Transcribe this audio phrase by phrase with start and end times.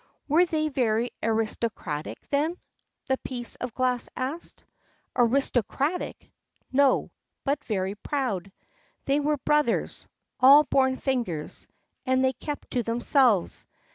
[0.27, 2.57] "Were they very aristocratic, then?"
[3.05, 4.63] the piece of glass asked.
[5.15, 6.31] "Aristocratic?
[6.71, 7.11] No;
[7.43, 8.51] but very proud.
[9.05, 10.07] They were brothers,
[10.39, 11.67] all born fingers,
[12.03, 13.67] and they kept to themselves.